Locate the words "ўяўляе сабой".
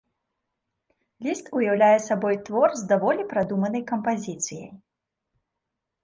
1.57-2.39